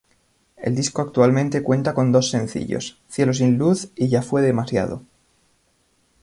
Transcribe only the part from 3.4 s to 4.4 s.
luz y Ya